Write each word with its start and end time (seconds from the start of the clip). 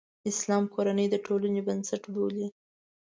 اسلام 0.29 0.63
کورنۍ 0.73 1.07
د 1.11 1.15
ټولنې 1.25 1.61
بنسټ 1.67 2.03
بولي. 2.13 2.47